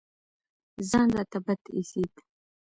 [0.89, 2.13] ځان راته بد اېسېد.